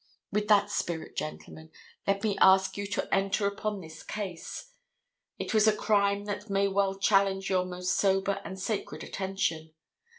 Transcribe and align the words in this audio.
With 0.31 0.47
that 0.47 0.71
spirit, 0.71 1.15
gentlemen, 1.15 1.69
let 2.07 2.23
me 2.23 2.35
ask 2.41 2.75
you 2.75 2.87
to 2.87 3.07
enter 3.13 3.45
upon 3.45 3.81
this 3.81 4.01
case. 4.01 4.71
It 5.37 5.53
was 5.53 5.67
a 5.67 5.75
crime 5.75 6.25
that 6.25 6.49
may 6.49 6.67
well 6.67 6.95
challenge 6.97 7.51
your 7.51 7.65
most 7.65 7.95
sober 7.95 8.41
and 8.43 8.59
sacred 8.59 9.03
attention. 9.03 9.75